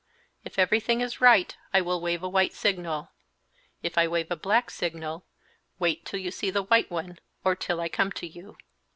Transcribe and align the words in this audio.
If 0.43 0.57
everything 0.57 1.01
is 1.01 1.21
right 1.21 1.55
I 1.75 1.81
will 1.81 2.01
wave 2.01 2.23
a 2.23 2.27
white 2.27 2.53
signal. 2.53 3.11
If 3.83 3.99
I 3.99 4.07
wave 4.07 4.31
a 4.31 4.35
black 4.35 4.71
signal, 4.71 5.27
wait 5.77 6.05
till 6.07 6.19
you 6.19 6.31
see 6.31 6.49
the 6.49 6.63
white 6.63 6.89
one, 6.89 7.19
or 7.43 7.53
till 7.55 7.79
I 7.79 7.87
come 7.87 8.11
to 8.13 8.25
you." 8.25 8.57